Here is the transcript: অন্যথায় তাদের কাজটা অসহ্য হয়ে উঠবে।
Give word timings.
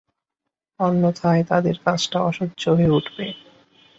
অন্যথায় 0.79 1.43
তাদের 1.43 1.75
কাজটা 1.85 2.19
অসহ্য 2.21 2.63
হয়ে 2.69 2.91
উঠবে। 2.91 3.25